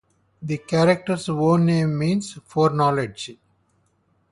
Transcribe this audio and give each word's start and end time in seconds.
The 0.41 0.57
character's 0.57 1.29
own 1.29 1.67
name 1.67 1.95
means 1.99 2.33
"foreknowledge". 2.47 3.37